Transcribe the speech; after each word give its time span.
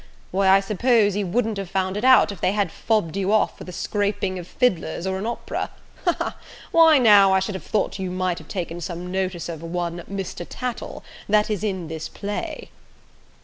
Why, 0.31 0.47
I 0.49 0.61
suppose 0.61 1.15
you 1.15 1.27
wouldn't 1.27 1.59
have 1.59 1.69
found 1.69 1.95
it 1.95 2.03
out, 2.03 2.31
if 2.31 2.41
they 2.41 2.53
had 2.53 2.71
fob'd 2.71 3.15
you 3.15 3.31
off 3.31 3.59
with 3.59 3.69
a 3.69 3.71
scraping 3.71 4.39
of 4.39 4.47
fiddlers, 4.47 5.05
or 5.05 5.19
an 5.19 5.27
opera? 5.27 5.69
Ha, 6.05 6.13
ha, 6.13 6.15
ha! 6.23 6.37
Why, 6.71 6.97
now, 6.97 7.33
I 7.33 7.39
should 7.39 7.53
have 7.53 7.63
thought 7.63 7.99
you 7.99 8.09
might 8.09 8.39
have 8.39 8.47
taken 8.47 8.81
some 8.81 9.11
notice 9.11 9.47
of 9.47 9.61
one 9.61 10.01
Mr. 10.09 10.43
Tattle, 10.49 11.03
that 11.29 11.51
is 11.51 11.63
in 11.63 11.87
this 11.87 12.09
play!" 12.09 12.71